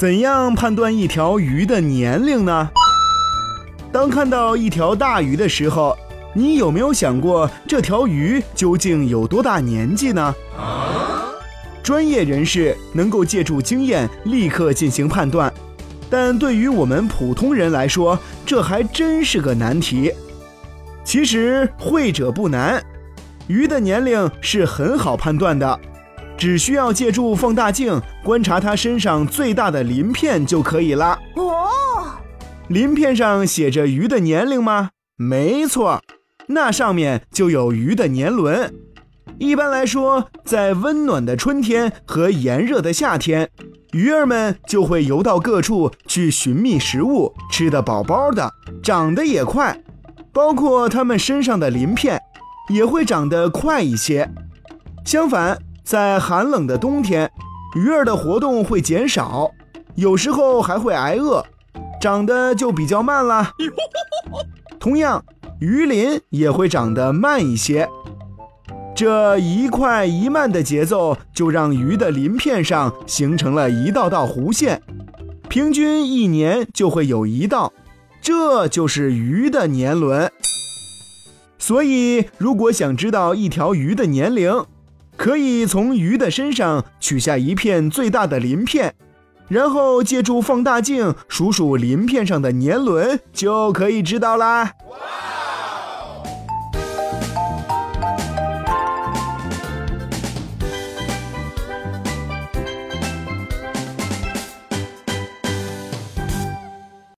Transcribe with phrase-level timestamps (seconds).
[0.00, 2.70] 怎样判断一条鱼的年龄呢？
[3.92, 5.94] 当看到一条大鱼的时候，
[6.32, 10.34] 你有没有想过这条鱼究竟有多大年纪呢？
[11.82, 15.52] 专业人士能够借助经验立刻进行判断，
[16.08, 20.10] 但对于我们普通人来说，这还真是个难题。
[21.04, 22.82] 其实会者不难，
[23.48, 25.78] 鱼的年龄是很好判断的。
[26.40, 31.18] 只需要借助放大镜观察它身上最大的鳞片就可以了。
[31.36, 32.16] 哦，
[32.68, 34.88] 鳞片上写着鱼的年龄吗？
[35.16, 36.00] 没错，
[36.46, 38.72] 那上面就有鱼的年轮。
[39.38, 43.50] 一般来说，在温暖的春天和炎热的夏天，
[43.92, 48.50] 鱼儿们就会游到各处去寻觅食物，吃得饱饱的，
[48.82, 49.78] 长得也快，
[50.32, 52.18] 包括它们身上的鳞片
[52.70, 54.30] 也会长得快一些。
[55.04, 55.58] 相反，
[55.90, 57.28] 在寒冷的冬天，
[57.74, 59.50] 鱼儿的活动会减少，
[59.96, 61.44] 有时候还会挨饿，
[62.00, 63.50] 长得就比较慢了。
[64.78, 65.24] 同样，
[65.58, 67.88] 鱼鳞也会长得慢一些。
[68.94, 74.80] 这一快一慢的节奏，就让鱼的鳞片上形成了一道道弧线，
[75.48, 77.72] 平均一年就会有一道，
[78.22, 80.30] 这就是鱼的年轮。
[81.58, 84.64] 所以，如果想知道一条鱼的年龄，
[85.20, 88.94] 可以从鱼的身上取下一片最大的鳞片，
[89.48, 94.72] 然后借助放大镜数数鳞片上的年轮，就可以知道啦。